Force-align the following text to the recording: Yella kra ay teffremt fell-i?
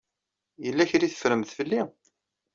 Yella 0.65 0.89
kra 0.89 1.03
ay 1.05 1.11
teffremt 1.11 1.51
fell-i? 1.57 1.81